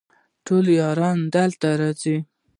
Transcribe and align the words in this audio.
ټول 0.45 0.65
یاران 0.81 1.17
دلته 1.35 1.67
راځي 1.79 2.17